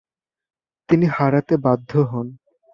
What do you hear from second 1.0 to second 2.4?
হারাতে বাধ্য হন।